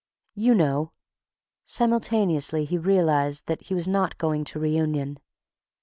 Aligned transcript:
"You 0.33 0.55
know!" 0.55 0.93
Simultaneously 1.67 2.65
he 2.65 2.79
realized 2.79 3.45
that 3.45 3.65
he 3.65 3.75
was 3.75 3.87
not 3.87 4.17
going 4.17 4.45
to 4.45 4.57
reunion. 4.57 5.19